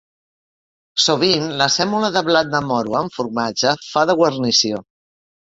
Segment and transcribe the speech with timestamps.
[1.03, 4.83] Sovint, la sèmola de blat de moro amb formatge fa de guarnició.